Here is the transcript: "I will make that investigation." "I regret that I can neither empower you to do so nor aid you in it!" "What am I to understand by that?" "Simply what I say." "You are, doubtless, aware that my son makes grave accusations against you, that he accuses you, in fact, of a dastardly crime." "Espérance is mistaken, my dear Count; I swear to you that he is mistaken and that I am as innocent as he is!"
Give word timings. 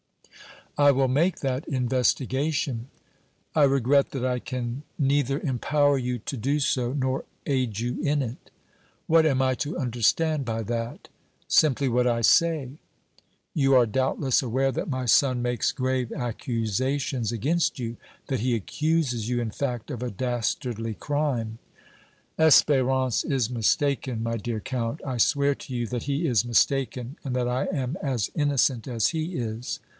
"I 0.79 0.89
will 0.89 1.09
make 1.09 1.41
that 1.41 1.67
investigation." 1.67 2.87
"I 3.53 3.65
regret 3.65 4.11
that 4.11 4.25
I 4.25 4.39
can 4.39 4.81
neither 4.97 5.39
empower 5.41 5.99
you 5.99 6.17
to 6.17 6.35
do 6.35 6.59
so 6.59 6.93
nor 6.93 7.25
aid 7.45 7.77
you 7.79 8.01
in 8.01 8.23
it!" 8.23 8.49
"What 9.05 9.27
am 9.27 9.43
I 9.43 9.53
to 9.55 9.77
understand 9.77 10.43
by 10.43 10.63
that?" 10.63 11.09
"Simply 11.47 11.87
what 11.87 12.07
I 12.07 12.21
say." 12.21 12.79
"You 13.53 13.75
are, 13.75 13.85
doubtless, 13.85 14.41
aware 14.41 14.71
that 14.71 14.89
my 14.89 15.05
son 15.05 15.43
makes 15.43 15.71
grave 15.71 16.11
accusations 16.11 17.31
against 17.31 17.77
you, 17.77 17.97
that 18.25 18.39
he 18.39 18.55
accuses 18.55 19.29
you, 19.29 19.39
in 19.39 19.51
fact, 19.51 19.91
of 19.91 20.01
a 20.01 20.09
dastardly 20.09 20.95
crime." 20.95 21.59
"Espérance 22.39 23.29
is 23.29 23.51
mistaken, 23.51 24.23
my 24.23 24.37
dear 24.37 24.61
Count; 24.61 24.99
I 25.05 25.17
swear 25.17 25.53
to 25.53 25.75
you 25.75 25.85
that 25.87 26.03
he 26.03 26.25
is 26.25 26.43
mistaken 26.43 27.17
and 27.23 27.35
that 27.35 27.47
I 27.47 27.65
am 27.65 27.97
as 28.01 28.31
innocent 28.33 28.87
as 28.87 29.09
he 29.09 29.35
is!" 29.35 29.79